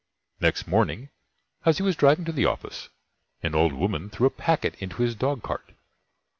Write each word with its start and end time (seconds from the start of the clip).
Next 0.39 0.65
morning, 0.67 1.09
as 1.63 1.77
he 1.77 1.83
was 1.83 1.95
driving 1.95 2.25
to 2.25 2.31
the 2.31 2.47
office, 2.47 2.89
an 3.43 3.53
old 3.53 3.71
woman 3.73 4.09
threw 4.09 4.25
a 4.25 4.31
packet 4.31 4.73
into 4.81 5.03
his 5.03 5.13
dog 5.13 5.43
cart. 5.43 5.73